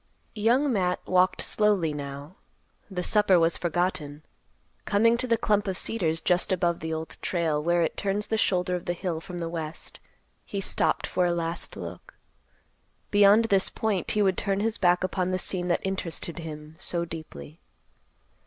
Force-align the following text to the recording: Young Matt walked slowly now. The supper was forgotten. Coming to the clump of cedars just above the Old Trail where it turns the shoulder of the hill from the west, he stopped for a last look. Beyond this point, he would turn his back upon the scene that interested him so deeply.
Young 0.33 0.73
Matt 0.73 0.99
walked 1.05 1.41
slowly 1.43 1.93
now. 1.93 2.33
The 2.89 3.03
supper 3.03 3.39
was 3.39 3.59
forgotten. 3.59 4.23
Coming 4.83 5.15
to 5.17 5.27
the 5.27 5.37
clump 5.37 5.67
of 5.67 5.77
cedars 5.77 6.21
just 6.21 6.51
above 6.51 6.79
the 6.79 6.91
Old 6.91 7.17
Trail 7.21 7.61
where 7.61 7.83
it 7.83 7.97
turns 7.97 8.25
the 8.25 8.35
shoulder 8.39 8.73
of 8.75 8.85
the 8.85 8.93
hill 8.97 9.21
from 9.21 9.37
the 9.37 9.47
west, 9.47 9.99
he 10.43 10.59
stopped 10.59 11.05
for 11.05 11.27
a 11.27 11.31
last 11.31 11.77
look. 11.77 12.15
Beyond 13.11 13.45
this 13.45 13.69
point, 13.69 14.09
he 14.17 14.23
would 14.23 14.39
turn 14.39 14.59
his 14.61 14.79
back 14.79 15.03
upon 15.03 15.29
the 15.29 15.37
scene 15.37 15.67
that 15.67 15.81
interested 15.85 16.39
him 16.39 16.75
so 16.79 17.05
deeply. 17.05 17.59